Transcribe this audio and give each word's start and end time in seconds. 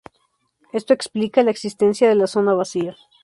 Esto 0.73 0.95
explica 0.95 1.43
la 1.43 1.51
existencia 1.51 2.09
de 2.09 2.15
la 2.15 2.25
zona 2.25 2.55
vacía. 2.55 2.95